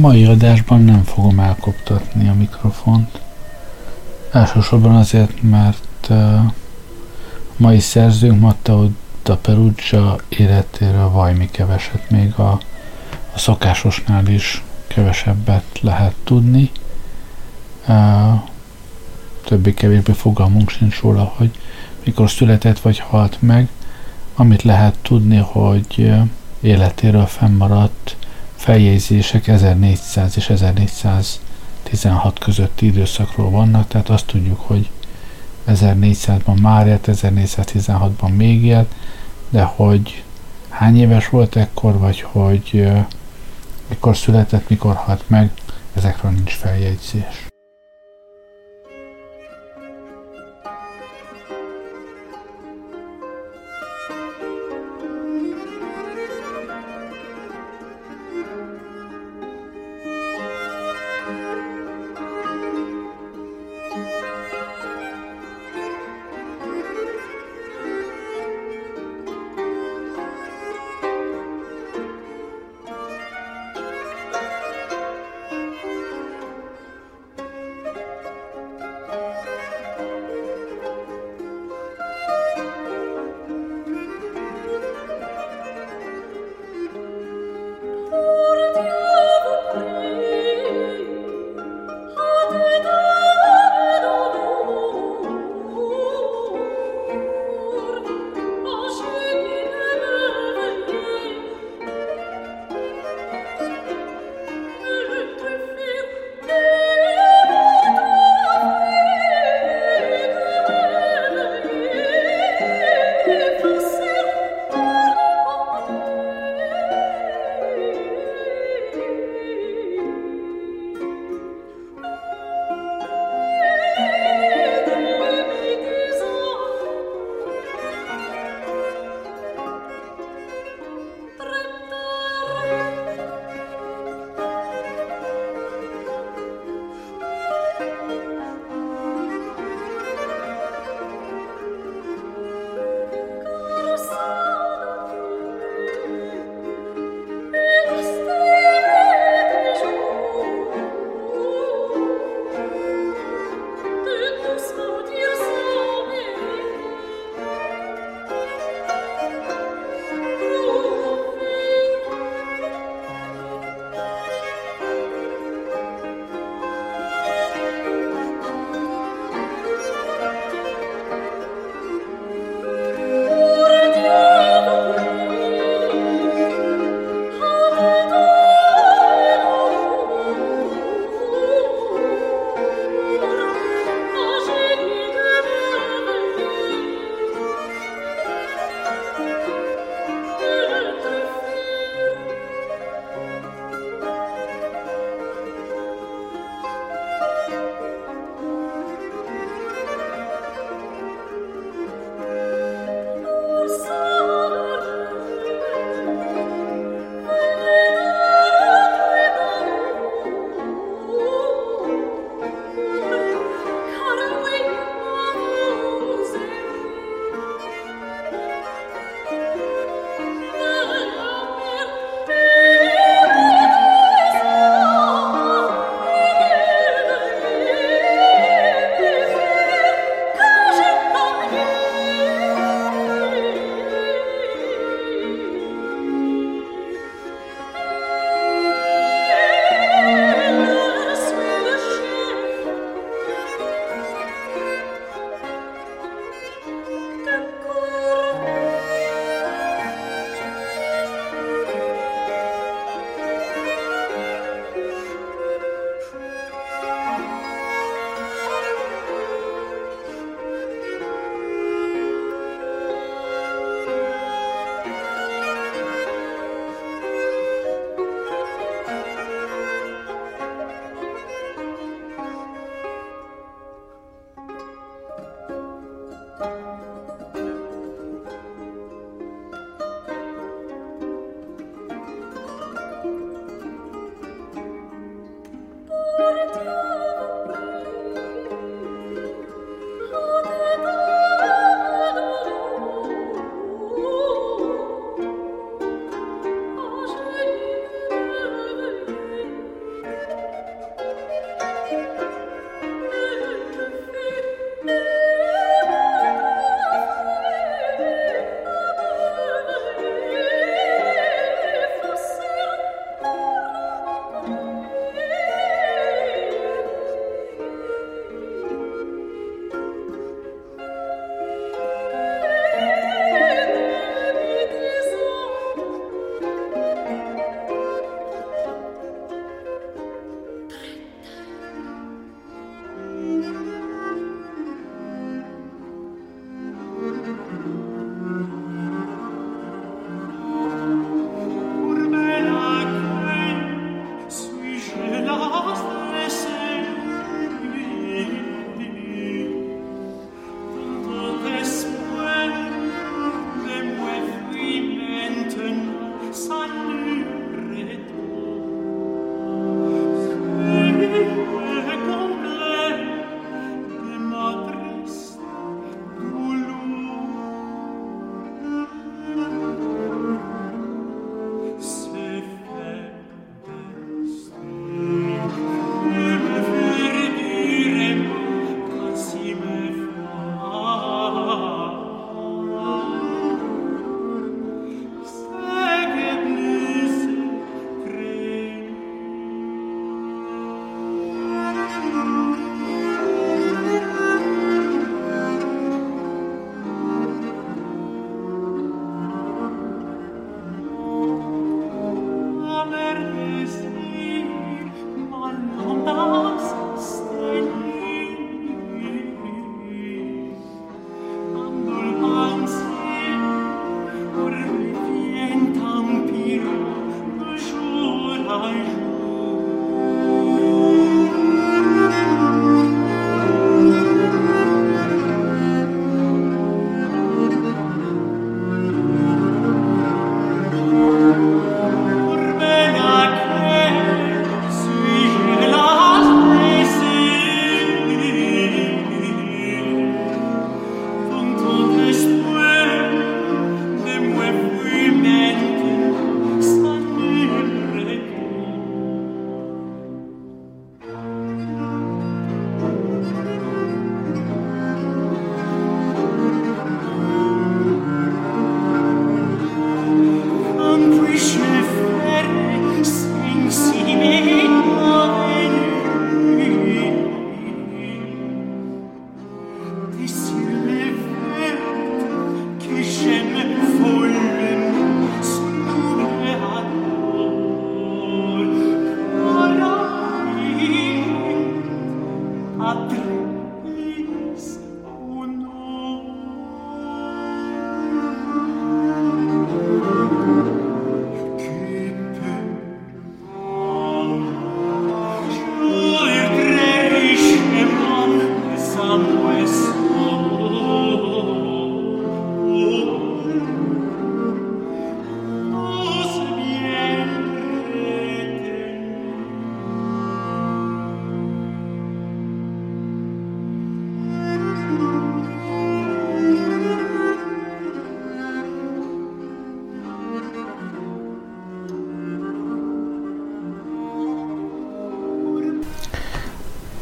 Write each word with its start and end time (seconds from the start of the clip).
Mai 0.00 0.24
adásban 0.24 0.80
nem 0.80 1.02
fogom 1.02 1.38
elkoptatni 1.38 2.28
a 2.28 2.34
mikrofont. 2.34 3.20
Elsősorban 4.32 4.96
azért, 4.96 5.42
mert 5.42 6.06
uh, 6.08 6.40
mai 7.56 7.78
szerzőnk 7.78 8.40
Matteo 8.40 8.88
da 9.22 9.36
Perugia 9.36 10.16
életéről 10.28 11.10
vajmi 11.10 11.50
keveset, 11.50 12.10
még 12.10 12.34
a, 12.34 12.50
a 13.34 13.38
szokásosnál 13.38 14.26
is 14.26 14.62
kevesebbet 14.86 15.80
lehet 15.80 16.14
tudni. 16.24 16.70
Uh, 17.88 18.40
többé-kevésbé 19.44 20.12
fogalmunk 20.12 20.70
sincs 20.70 21.00
róla, 21.00 21.32
hogy 21.36 21.50
mikor 22.04 22.30
született 22.30 22.80
vagy 22.80 22.98
halt 22.98 23.42
meg. 23.42 23.68
Amit 24.34 24.62
lehet 24.62 24.96
tudni, 25.02 25.36
hogy 25.36 26.12
életéről 26.60 27.26
fennmaradt 27.26 28.16
feljegyzések 28.66 29.46
1400 29.46 30.36
és 30.36 30.48
1416 30.48 32.38
közötti 32.38 32.86
időszakról 32.86 33.50
vannak, 33.50 33.88
tehát 33.88 34.08
azt 34.08 34.26
tudjuk, 34.26 34.60
hogy 34.60 34.90
1400-ban 35.68 36.60
már 36.60 36.86
élt, 36.86 37.08
1416-ban 37.12 38.36
még 38.36 38.64
élt, 38.64 38.94
de 39.48 39.62
hogy 39.62 40.24
hány 40.68 40.98
éves 40.98 41.28
volt 41.28 41.56
ekkor, 41.56 41.98
vagy 41.98 42.20
hogy 42.20 42.88
mikor 43.88 44.16
született, 44.16 44.68
mikor 44.68 44.94
halt 44.94 45.24
meg, 45.26 45.50
ezekről 45.94 46.30
nincs 46.30 46.52
feljegyzés. 46.52 47.45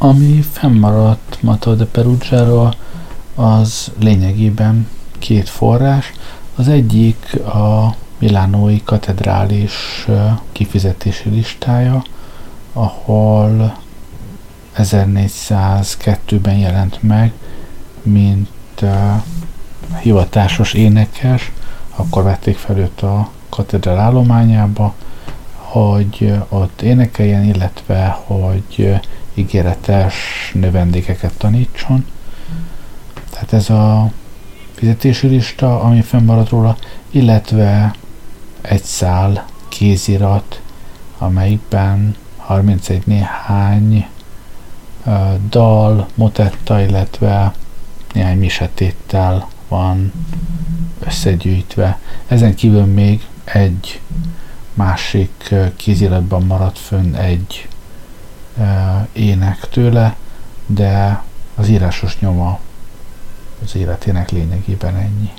Ami 0.04 0.42
fennmaradt 0.42 1.42
Mato 1.42 1.74
de 1.74 1.84
Perugia-ról, 1.84 2.74
az 3.34 3.92
lényegében 3.98 4.88
két 5.18 5.48
forrás. 5.48 6.12
Az 6.56 6.68
egyik 6.68 7.40
a 7.44 7.94
Milánói 8.18 8.82
katedrális 8.84 10.06
kifizetési 10.52 11.28
listája, 11.28 12.02
ahol 12.72 13.78
1402-ben 14.76 16.56
jelent 16.56 17.02
meg, 17.02 17.32
mint 18.02 18.84
hivatásos 20.00 20.72
énekes, 20.72 21.52
akkor 21.96 22.22
vették 22.22 22.56
fel 22.56 22.78
őt 22.78 23.02
a 23.02 23.30
katedrál 23.48 23.98
állományába, 23.98 24.94
hogy 25.54 26.34
ott 26.48 26.82
énekeljen, 26.82 27.44
illetve 27.44 28.18
hogy 28.24 29.00
ígéretes 29.34 30.14
növendékeket 30.54 31.38
tanítson. 31.38 32.06
Tehát 33.30 33.52
ez 33.52 33.70
a 33.70 34.12
fizetési 34.74 35.26
lista, 35.26 35.80
ami 35.80 36.02
fennmaradt 36.02 36.48
róla, 36.48 36.76
illetve 37.10 37.94
egy 38.60 38.82
szál 38.82 39.44
kézirat, 39.68 40.60
amelyikben 41.18 42.16
31 42.36 43.06
néhány 43.06 44.06
dal, 45.48 46.08
motetta, 46.14 46.80
illetve 46.80 47.52
néhány 48.12 48.38
misetéttel 48.38 49.48
van 49.68 50.12
összegyűjtve. 51.00 51.98
Ezen 52.26 52.54
kívül 52.54 52.84
még 52.84 53.26
egy 53.44 54.00
másik 54.74 55.54
kéziratban 55.76 56.42
maradt 56.42 56.78
fönn 56.78 57.14
egy 57.14 57.68
ének 59.12 59.68
tőle, 59.68 60.16
de 60.66 61.22
az 61.54 61.68
írásos 61.68 62.18
nyoma 62.18 62.60
az 63.62 63.76
életének 63.76 64.30
lényegében 64.30 64.96
ennyi. 64.96 65.32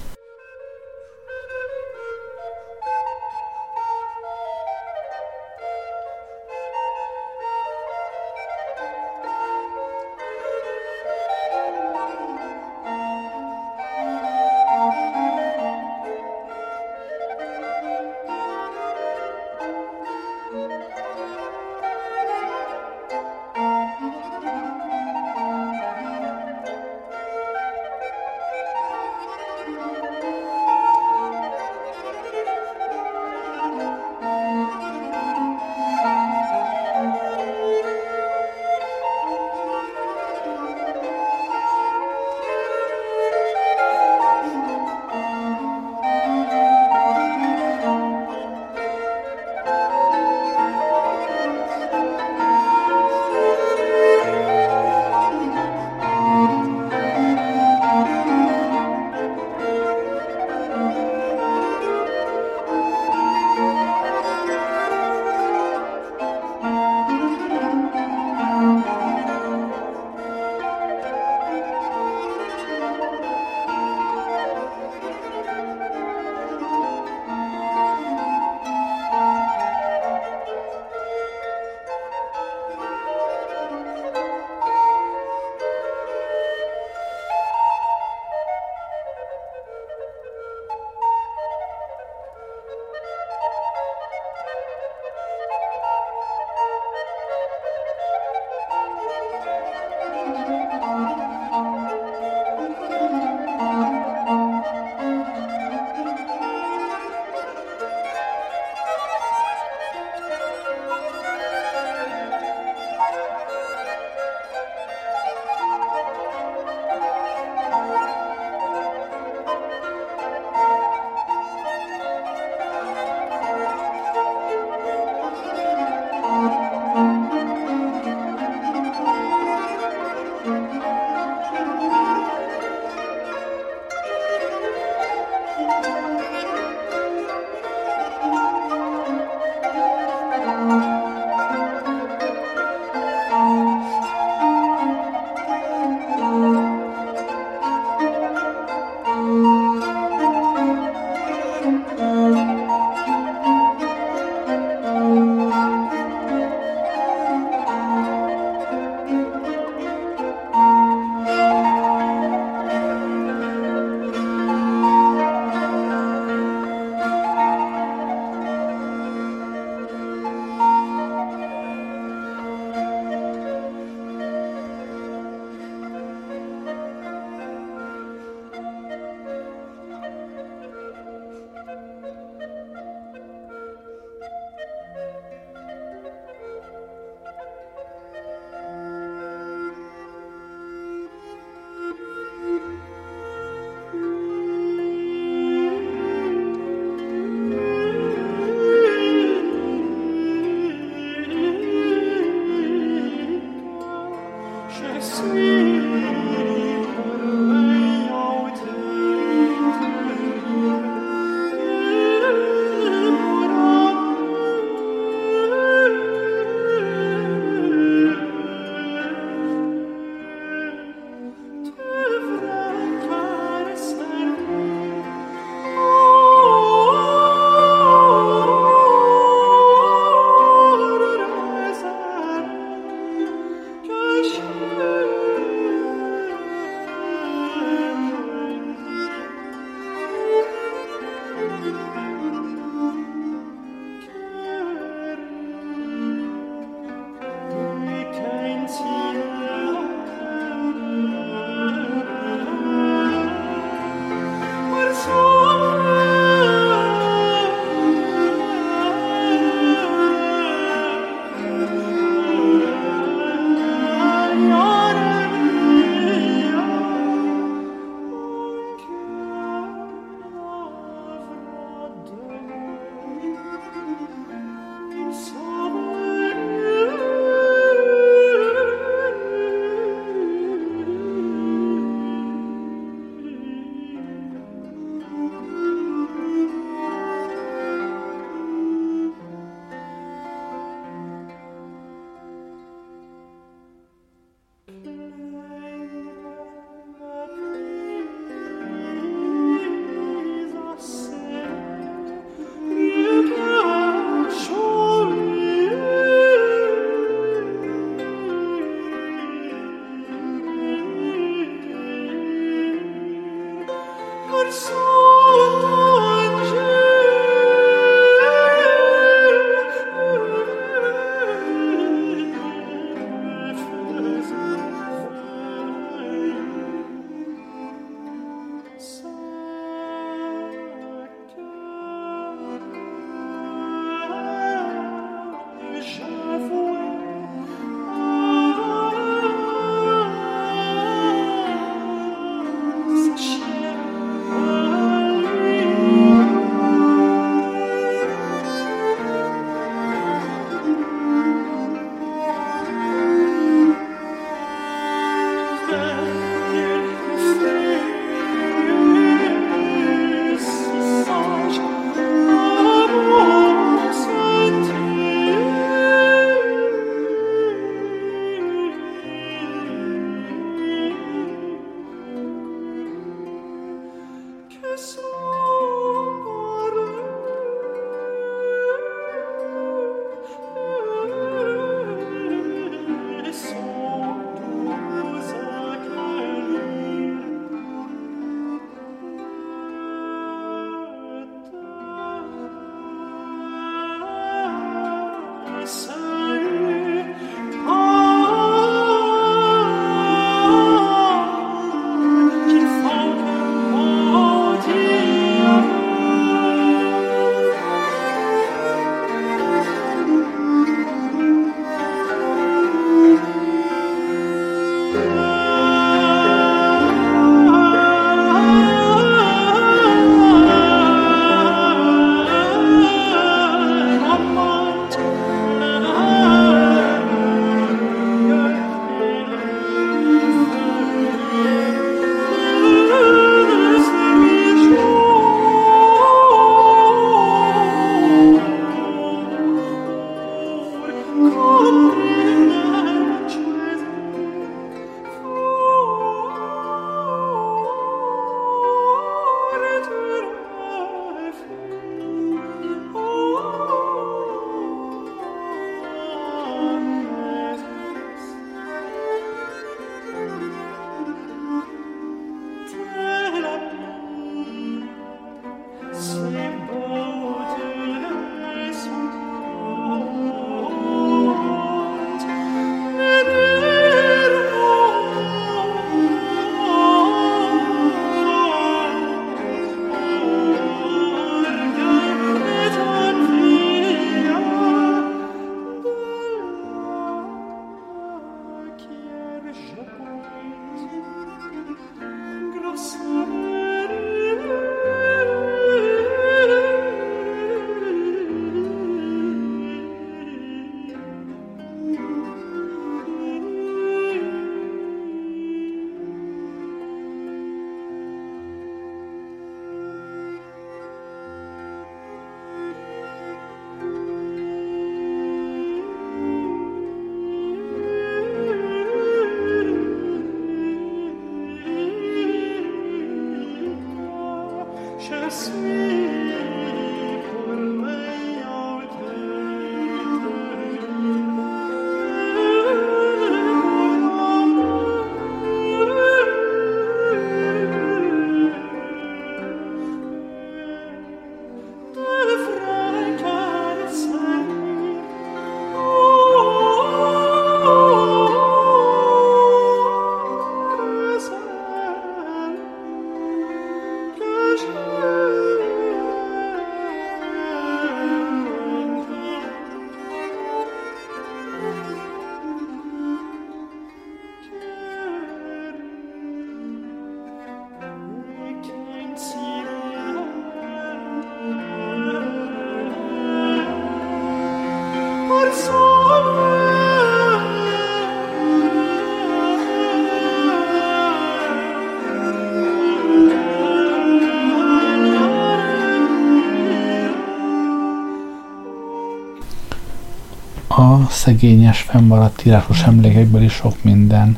Szegényes, 591.09 591.81
fennmaradt 591.81 592.45
írásos 592.45 592.83
emlékekből 592.83 593.41
is 593.41 593.53
sok 593.53 593.83
minden 593.83 594.37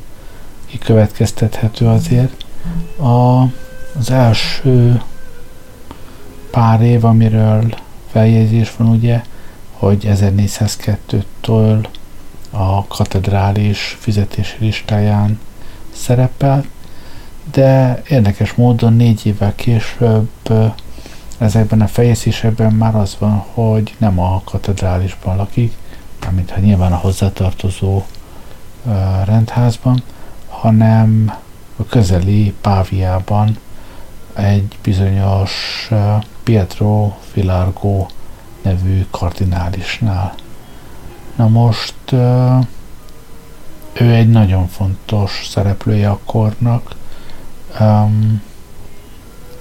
kikövetkeztethető 0.65 1.87
azért. 1.87 2.45
A, 2.97 3.41
az 3.97 4.11
első 4.11 5.01
pár 6.51 6.81
év, 6.81 7.05
amiről 7.05 7.75
feljegyzés 8.11 8.75
van 8.77 8.87
ugye, 8.87 9.21
hogy 9.71 10.07
1402-től 10.09 11.87
a 12.49 12.87
katedrális 12.87 13.97
fizetési 13.99 14.55
listáján 14.59 15.39
szerepel, 15.93 16.65
de 17.51 18.01
érdekes 18.09 18.53
módon 18.53 18.93
négy 18.93 19.25
évvel 19.25 19.55
később 19.55 20.29
ezekben 21.37 21.81
a 21.81 21.87
fejezésekben 21.87 22.73
már 22.73 22.95
az 22.95 23.15
van, 23.19 23.43
hogy 23.53 23.95
nem 23.97 24.19
a 24.19 24.41
katedrálisban 24.45 25.35
lakik, 25.35 25.73
mármint 26.27 26.51
ha 26.51 26.59
nyilván 26.59 26.91
a 26.91 26.95
hozzátartozó 26.95 28.05
rendházban, 29.25 30.03
hanem 30.47 31.33
a 31.77 31.85
közeli 31.85 32.53
Páviában 32.61 33.57
egy 34.33 34.77
bizonyos 34.81 35.89
Pietro 36.43 37.13
Filargo 37.31 38.05
nevű 38.61 39.05
kardinálisnál. 39.11 40.33
Na 41.35 41.47
most 41.47 42.11
ő 43.93 44.13
egy 44.13 44.29
nagyon 44.29 44.67
fontos 44.67 45.47
szereplője 45.49 46.09
a 46.09 46.19
kornak. 46.25 46.95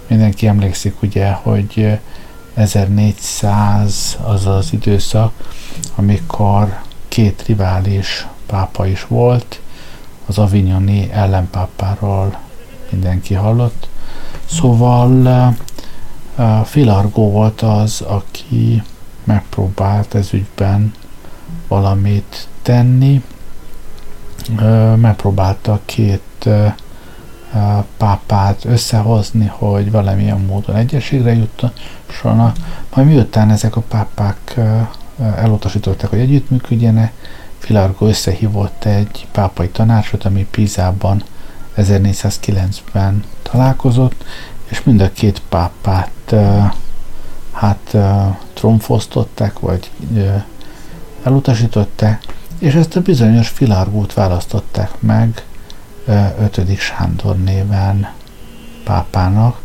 Mindenki 0.07 0.47
emlékszik 0.47 1.03
ugye, 1.03 1.33
hogy 1.33 1.99
1400 2.57 4.19
az 4.23 4.47
az 4.47 4.73
időszak, 4.73 5.33
amikor 5.95 6.79
két 7.09 7.43
rivális 7.47 8.27
pápa 8.47 8.87
is 8.87 9.07
volt, 9.07 9.61
az 10.27 10.39
avignoni 10.39 11.11
ellenpápáról 11.13 12.39
mindenki 12.91 13.35
hallott. 13.35 13.89
Szóval 14.45 15.11
uh, 16.37 16.65
Filargó 16.65 17.31
volt 17.31 17.61
az, 17.61 18.01
aki 18.01 18.83
megpróbált 19.25 20.15
ez 20.15 20.33
ügyben 20.33 20.95
valamit 21.69 22.49
tenni. 22.63 23.23
Uh, 24.51 24.97
megpróbálta 24.97 25.81
két 25.85 26.49
pápát 27.97 28.65
összehozni, 28.65 29.47
hogy 29.47 29.91
valamilyen 29.91 30.41
módon 30.41 30.77
egyességre 30.77 31.35
jutassanak. 31.35 32.57
Majd 32.95 33.07
miután 33.07 33.51
ezek 33.51 33.77
a 33.77 33.81
pápák 33.81 34.61
elutasították, 35.37 36.11
hogy 36.11 36.19
együttműködjenek, 36.19 37.13
Filargo 37.59 38.07
összehívott 38.07 38.85
egy 38.85 39.27
pápai 39.33 39.69
tanácsot, 39.69 40.25
ami 40.25 40.47
Pizában 40.51 41.23
1409-ben 41.77 43.25
találkozott, 43.43 44.25
és 44.69 44.83
mind 44.83 45.01
a 45.01 45.13
két 45.13 45.43
pápát 45.49 46.35
hát 47.53 47.97
tromfosztották, 48.53 49.59
vagy 49.59 49.91
elutasították, 51.23 52.25
és 52.59 52.75
ezt 52.75 52.97
a 52.97 53.01
bizonyos 53.01 53.49
Filargót 53.49 54.15
választották 54.15 54.91
meg 55.01 55.45
5. 56.07 56.79
Sándor 56.79 57.37
néven 57.37 58.09
pápának, 58.85 59.61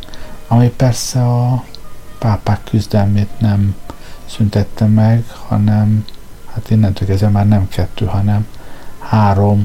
ami 0.48 0.70
persze 0.70 1.26
a 1.26 1.64
pápák 2.20 2.64
küzdelmét 2.64 3.40
nem 3.40 3.76
szüntette 4.26 4.86
meg, 4.86 5.24
hanem 5.48 6.06
hát 6.54 6.70
innentől 6.70 7.08
kezdve 7.08 7.28
már 7.28 7.48
nem 7.48 7.68
kettő, 7.68 8.06
hanem 8.06 8.48
három 9.00 9.64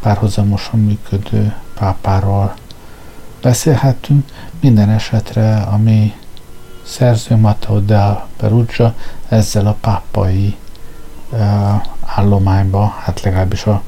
párhuzamosan 0.00 0.80
működő 0.80 1.54
pápáról 1.74 2.54
beszélhetünk. 3.42 4.30
Minden 4.60 4.90
esetre 4.90 5.56
a 5.56 5.76
mi 5.76 6.14
szerző 6.82 7.36
Matteo 7.36 7.80
del 7.80 8.26
Perugia 8.36 8.94
ezzel 9.28 9.66
a 9.66 9.76
pápai 9.80 10.56
uh, 11.30 11.38
állományba, 12.04 12.94
hát 12.98 13.20
legalábbis 13.20 13.66
a 13.66 13.82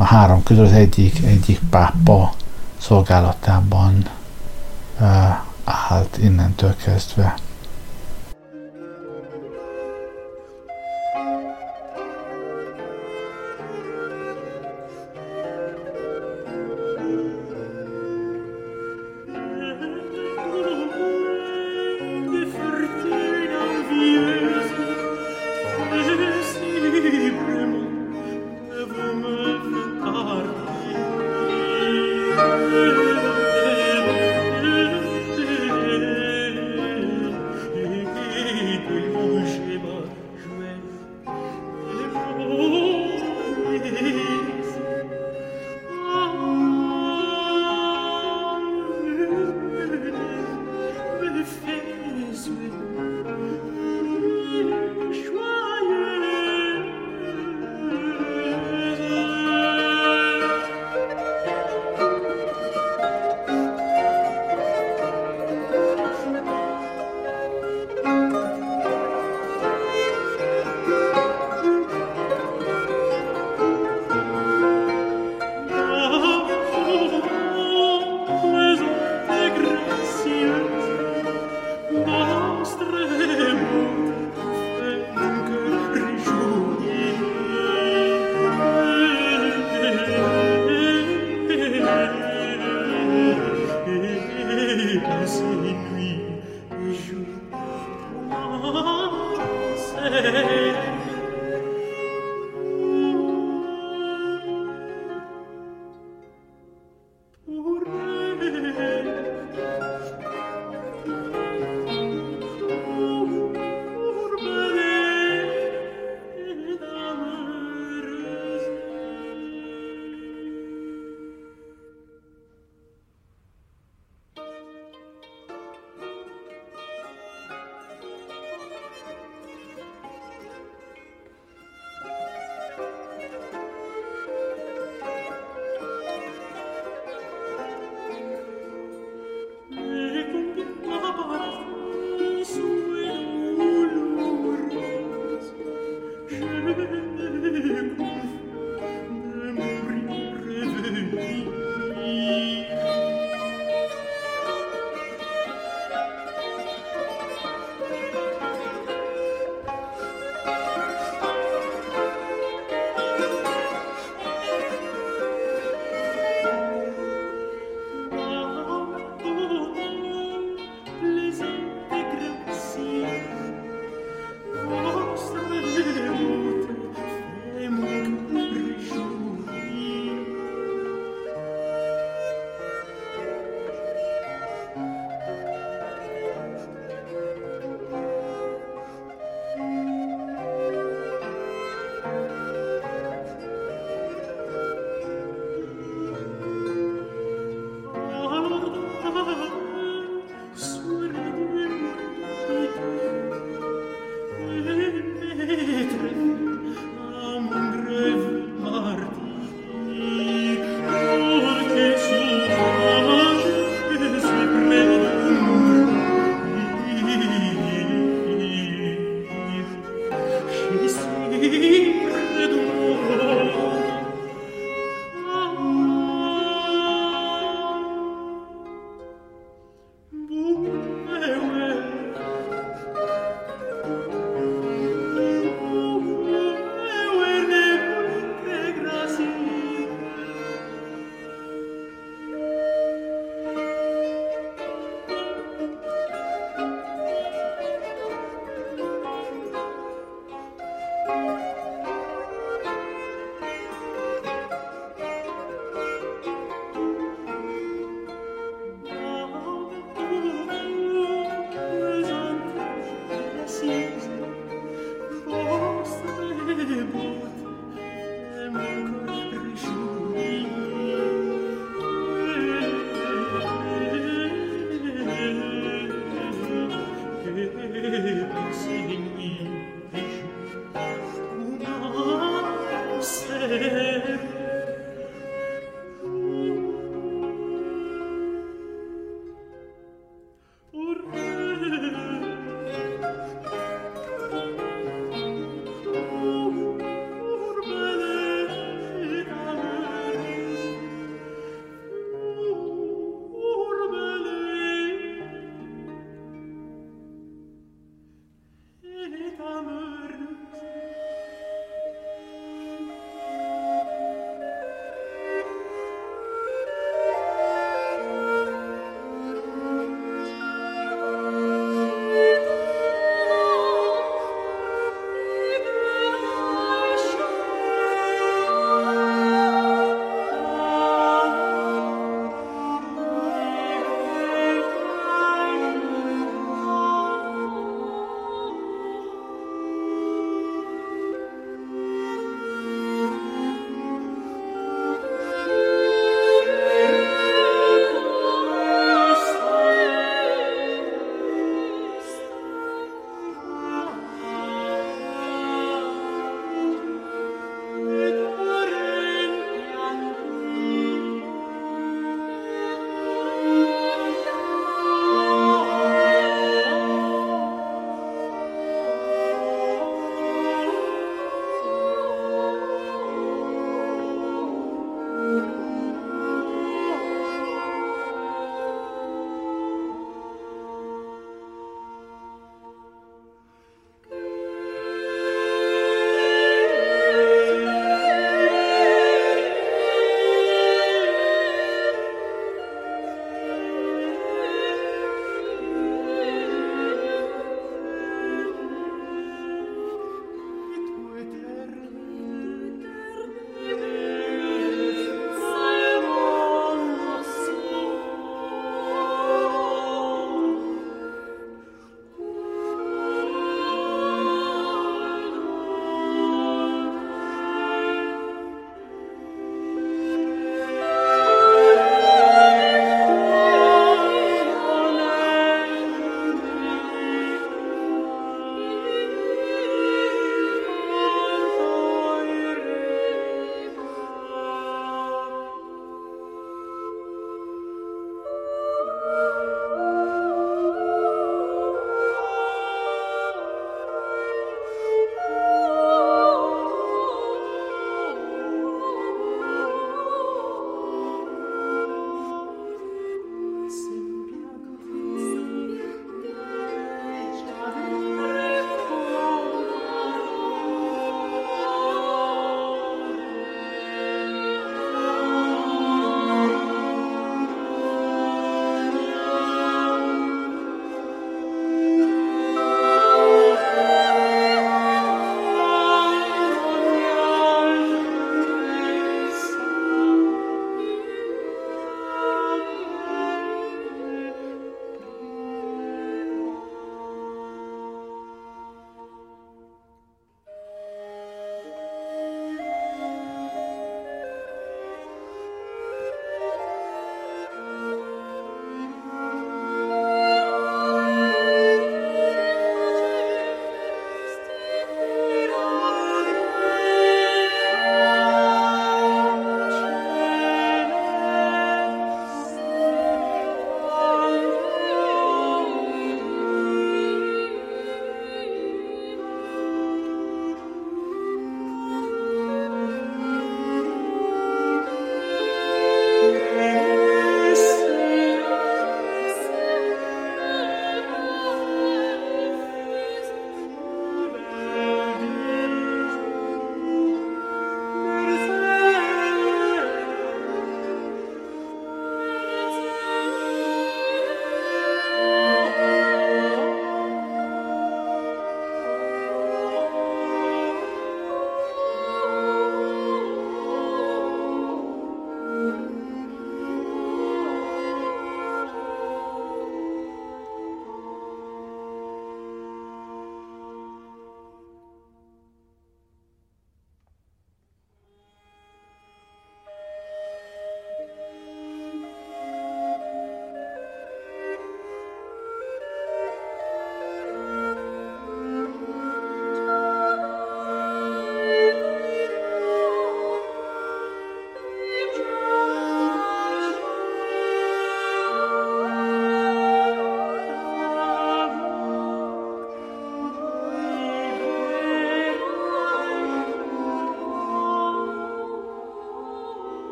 a 0.00 0.04
három 0.04 0.42
közül 0.42 0.64
az 0.64 0.72
egyik, 0.72 1.24
egyik 1.24 1.60
pápa 1.70 2.32
szolgálatában 2.76 4.08
uh, 5.00 5.36
állt 5.64 6.18
innentől 6.18 6.76
kezdve. 6.76 7.34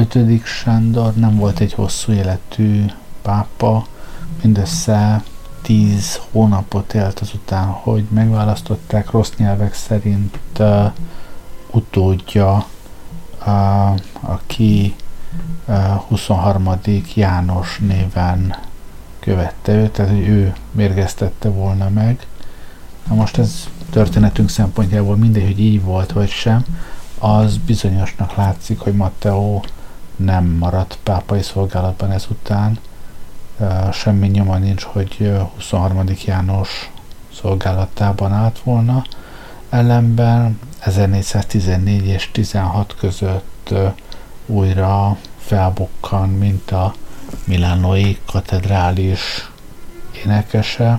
5. 0.00 0.44
Sándor 0.44 1.14
nem 1.14 1.36
volt 1.36 1.60
egy 1.60 1.72
hosszú 1.72 2.12
életű 2.12 2.84
pápa, 3.22 3.86
mindössze 4.42 5.22
10 5.62 6.20
hónapot 6.30 6.94
élt 6.94 7.18
azután, 7.18 7.66
hogy 7.66 8.04
megválasztották 8.08 9.10
rossz 9.10 9.32
nyelvek 9.36 9.74
szerint 9.74 10.38
uh, 10.58 10.92
utódja, 11.70 12.66
uh, 13.46 13.98
aki 14.20 14.94
uh, 15.66 15.76
23. 15.94 16.70
János 17.14 17.78
néven 17.78 18.56
követte 19.18 19.72
őt, 19.72 19.90
tehát 19.90 20.10
hogy 20.10 20.28
ő 20.28 20.54
mérgeztette 20.70 21.48
volna 21.48 21.88
meg. 21.88 22.26
Na 23.08 23.14
most 23.14 23.38
ez 23.38 23.68
történetünk 23.90 24.48
szempontjából 24.48 25.16
mindegy, 25.16 25.44
hogy 25.44 25.60
így 25.60 25.82
volt 25.82 26.12
vagy 26.12 26.30
sem, 26.30 26.64
az 27.18 27.56
bizonyosnak 27.56 28.34
látszik, 28.34 28.78
hogy 28.78 28.94
Matteo 28.94 29.60
nem 30.24 30.44
maradt 30.44 30.98
pápai 31.02 31.42
szolgálatban 31.42 32.10
ezután. 32.10 32.78
Semmi 33.92 34.26
nyoma 34.26 34.56
nincs, 34.56 34.82
hogy 34.82 35.32
23. 35.54 36.04
János 36.24 36.90
szolgálatában 37.34 38.32
állt 38.32 38.58
volna. 38.58 39.04
Ellenben 39.70 40.60
1414 40.80 42.06
és 42.06 42.30
16 42.32 42.94
között 42.98 43.74
újra 44.46 45.16
felbukkan, 45.38 46.28
mint 46.28 46.70
a 46.70 46.94
milánói 47.44 48.18
katedrális 48.26 49.50
énekese, 50.24 50.98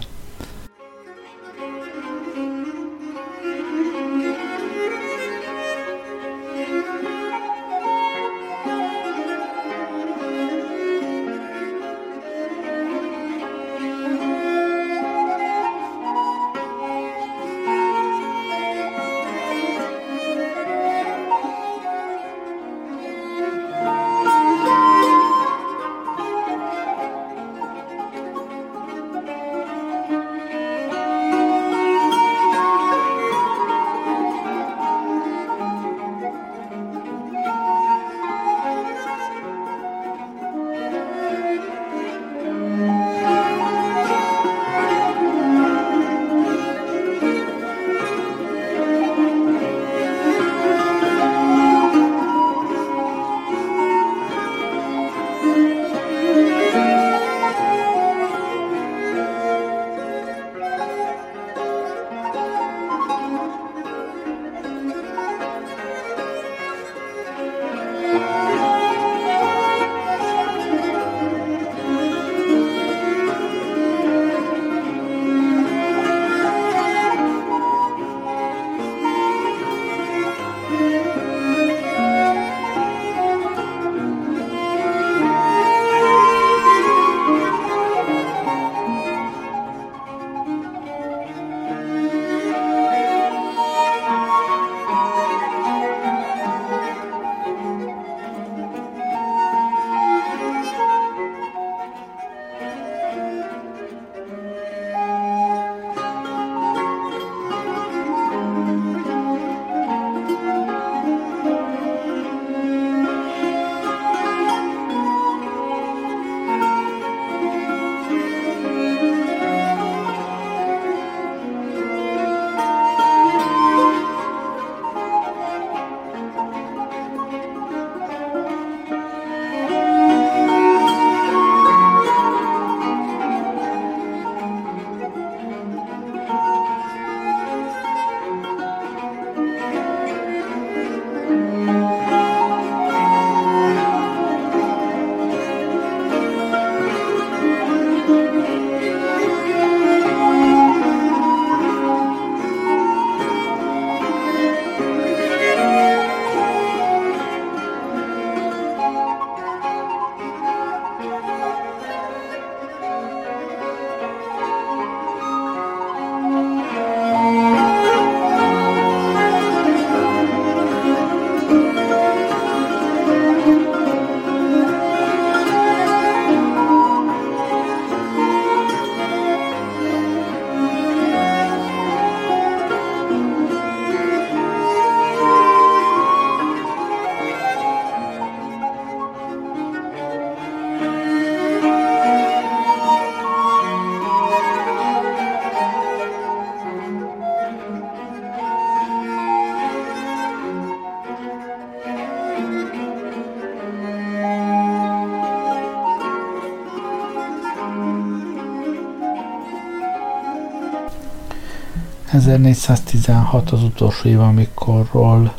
1416 212.11 213.51
az 213.51 213.63
utolsó 213.63 214.09
év, 214.09 214.19
amikorról 214.19 215.33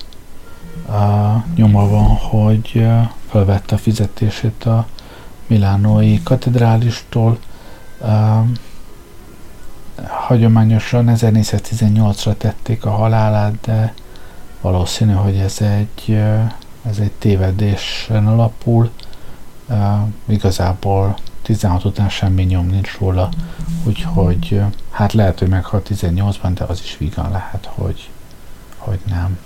uh, 0.88 1.54
nyoma 1.54 1.88
van, 1.88 2.06
hogy 2.06 2.70
uh, 2.74 3.00
felvette 3.28 3.74
a 3.74 3.78
fizetését 3.78 4.64
a 4.64 4.86
Milánói 5.46 6.22
katedrálistól. 6.22 7.38
Uh, 8.00 8.08
hagyományosan 10.06 11.06
1418-ra 11.08 12.36
tették 12.36 12.84
a 12.84 12.90
halálát, 12.90 13.54
de 13.60 13.94
valószínű, 14.60 15.12
hogy 15.12 15.36
ez 15.36 15.60
egy, 15.60 16.08
uh, 16.08 16.52
ez 16.82 16.98
egy 16.98 17.12
tévedésen 17.18 18.26
alapul. 18.26 18.90
Uh, 19.68 19.76
igazából 20.26 21.16
16 21.42 21.84
után 21.84 22.08
semmi 22.08 22.42
nyom 22.42 22.66
nincs 22.66 22.98
róla, 22.98 23.28
úgyhogy 23.84 24.62
hát 24.92 25.12
lehet, 25.12 25.38
hogy 25.38 25.48
meghalt 25.48 25.88
18-ban, 25.90 26.50
de 26.54 26.64
az 26.64 26.80
is 26.80 26.96
vígan 26.98 27.30
lehet, 27.30 27.66
hogy, 27.66 28.10
hogy 28.76 28.98
nem. 29.06 29.38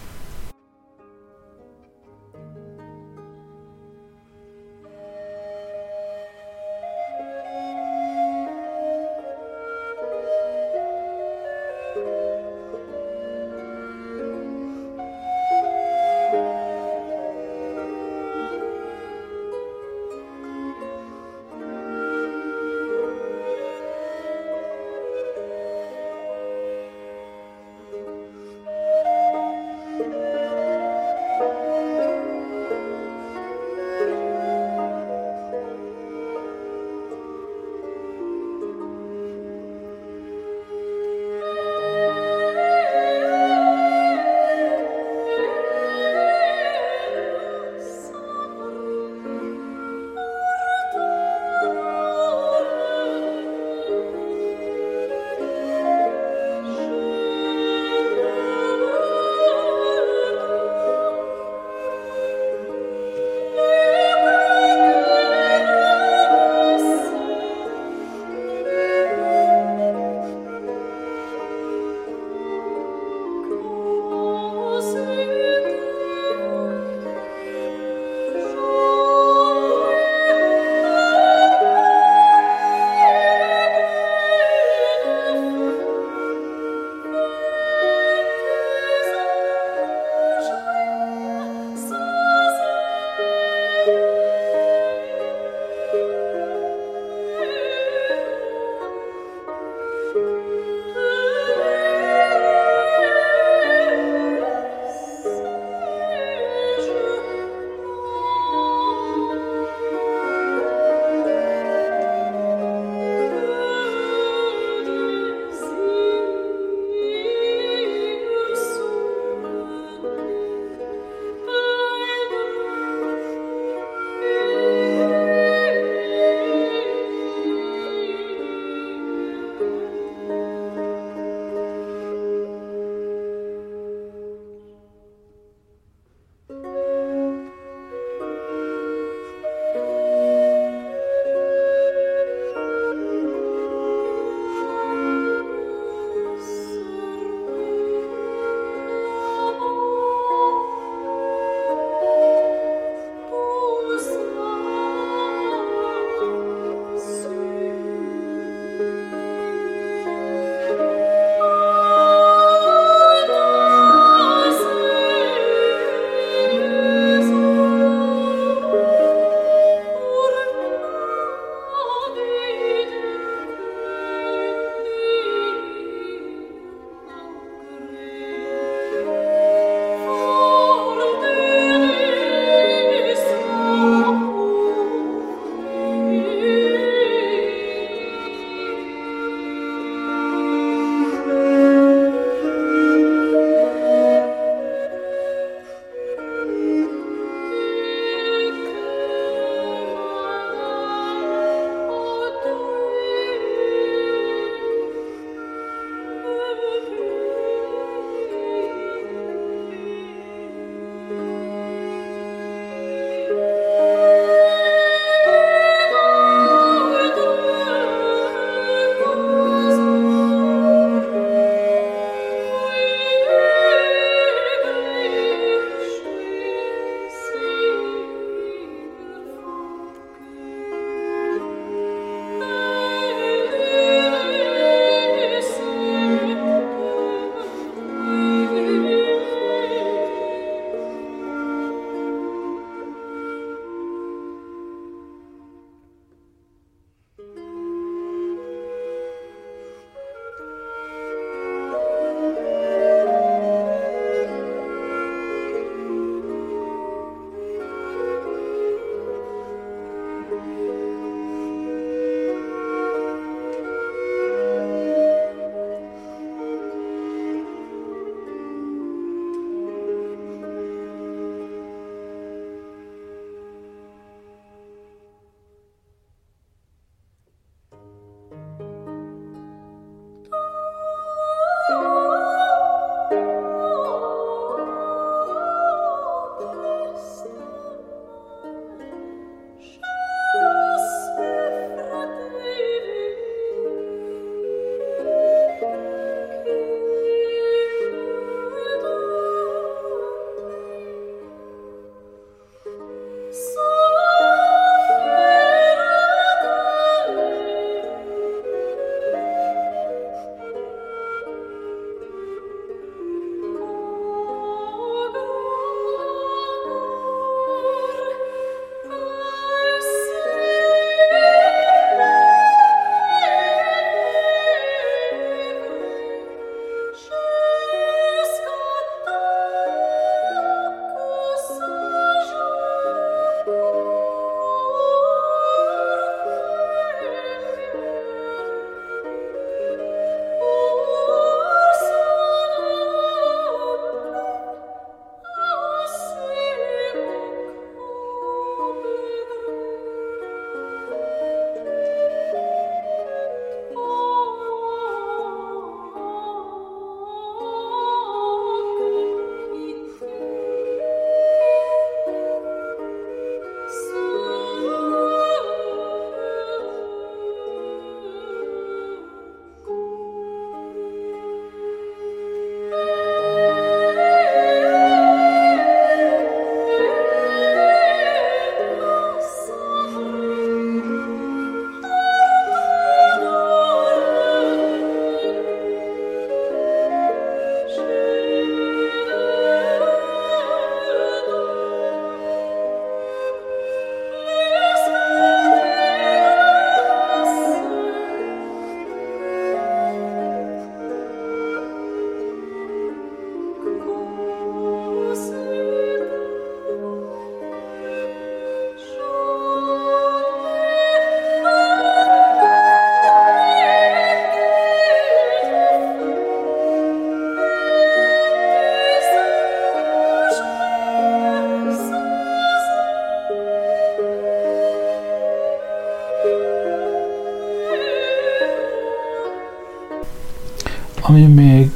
Ami 431.08 431.26
még 431.26 431.70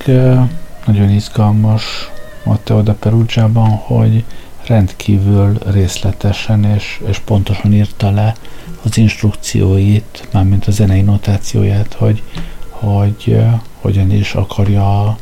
nagyon 0.86 1.10
izgalmas 1.10 2.10
Matteo 2.44 2.82
de 2.82 2.92
Perugia-ban, 2.92 3.70
hogy 3.70 4.24
rendkívül 4.66 5.58
részletesen 5.66 6.64
és, 6.64 7.00
és 7.06 7.18
pontosan 7.18 7.72
írta 7.72 8.10
le 8.10 8.34
az 8.82 8.96
instrukcióit, 8.96 10.28
mármint 10.32 10.66
a 10.66 10.70
zenei 10.70 11.00
notációját, 11.00 11.92
hogy, 11.92 12.22
hogy 12.70 13.44
hogyan 13.80 14.10
is 14.10 14.34
akarja 14.34 15.00
a, 15.00 15.18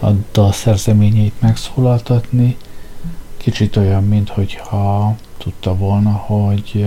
a 0.00 0.10
dal 0.32 0.52
szerzeményeit 0.52 1.40
megszólaltatni. 1.40 2.56
Kicsit 3.36 3.76
olyan, 3.76 4.04
mintha 4.04 5.16
tudta 5.38 5.76
volna, 5.76 6.10
hogy 6.10 6.86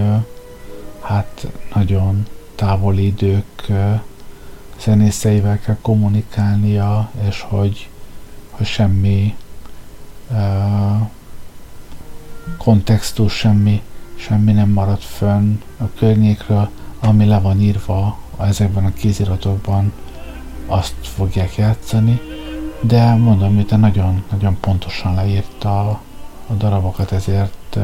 hát 1.01 1.47
nagyon 1.73 2.25
távoli 2.55 3.05
idők 3.05 3.71
zenészeivel 4.85 5.59
kell 5.59 5.77
kommunikálnia, 5.81 7.09
és 7.27 7.41
hogy, 7.41 7.89
hogy 8.51 8.65
semmi 8.65 9.35
uh, 10.31 11.07
kontextus, 12.57 13.33
semmi, 13.33 13.81
semmi 14.15 14.51
nem 14.51 14.69
maradt 14.69 15.03
fönn 15.03 15.61
a 15.77 15.83
környékről, 15.97 16.69
ami 16.99 17.25
le 17.25 17.39
van 17.39 17.61
írva 17.61 18.17
ezekben 18.39 18.85
a 18.85 18.93
kéziratokban, 18.93 19.93
azt 20.67 20.95
fogják 21.01 21.55
játszani, 21.55 22.21
de 22.81 23.15
mondom, 23.15 23.53
miután 23.53 23.79
nagyon, 23.79 24.23
nagyon 24.31 24.57
pontosan 24.59 25.13
leírta 25.13 25.89
a 26.47 26.53
darabokat, 26.57 27.11
ezért, 27.11 27.77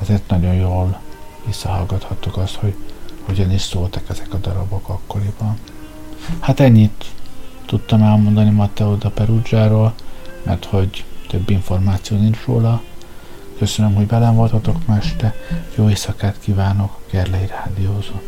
ezért 0.00 0.28
nagyon 0.28 0.54
jól 0.54 1.00
visszahallgathattuk 1.46 2.36
azt, 2.36 2.54
hogy 2.54 2.74
hogyan 3.24 3.52
is 3.52 3.60
szóltak 3.60 4.08
ezek 4.08 4.34
a 4.34 4.36
darabok 4.36 4.88
akkoriban. 4.88 5.58
Hát 6.40 6.60
ennyit 6.60 7.04
tudtam 7.66 8.02
elmondani 8.02 8.50
Matteo 8.50 8.94
da 8.94 9.10
Perugia-ról, 9.10 9.94
mert 10.42 10.64
hogy 10.64 11.04
több 11.28 11.50
információ 11.50 12.16
nincs 12.16 12.44
róla. 12.44 12.82
Köszönöm, 13.58 13.94
hogy 13.94 14.06
velem 14.06 14.34
voltatok 14.34 14.86
ma 14.86 14.96
este, 14.96 15.34
jó 15.74 15.88
éjszakát 15.88 16.36
kívánok, 16.40 17.00
Gerlei 17.10 17.46
Rádiózó. 17.46 18.20